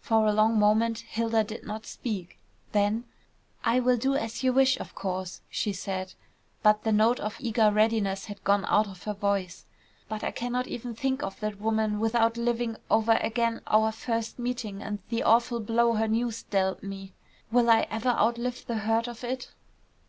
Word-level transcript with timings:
For 0.00 0.28
a 0.28 0.32
long 0.32 0.60
moment 0.60 1.00
Hilda 1.00 1.42
did 1.42 1.64
not 1.66 1.86
speak, 1.86 2.38
then 2.70 3.02
"I 3.64 3.80
will 3.80 3.96
do 3.96 4.14
as 4.14 4.44
you 4.44 4.52
wish, 4.52 4.78
of 4.78 4.94
course," 4.94 5.40
she 5.50 5.72
said, 5.72 6.14
but 6.62 6.84
the 6.84 6.92
note 6.92 7.18
of 7.18 7.34
eager 7.40 7.72
readiness 7.72 8.26
had 8.26 8.44
gone 8.44 8.64
out 8.66 8.86
of 8.86 9.02
her 9.02 9.12
voice. 9.12 9.66
"But 10.08 10.22
I 10.22 10.30
cannot 10.30 10.68
even 10.68 10.94
think 10.94 11.24
of 11.24 11.40
that 11.40 11.60
woman 11.60 11.98
without 11.98 12.36
living 12.36 12.76
over 12.88 13.14
again 13.20 13.60
our 13.66 13.90
first 13.90 14.38
meeting 14.38 14.84
and 14.84 15.00
the 15.08 15.24
awful 15.24 15.58
blow 15.58 15.94
her 15.94 16.06
news 16.06 16.44
dealt 16.44 16.84
me. 16.84 17.12
Will 17.50 17.68
I 17.68 17.88
ever 17.90 18.10
outlive 18.10 18.66
the 18.66 18.76
hurt 18.76 19.08
of 19.08 19.24
it?" 19.24 19.50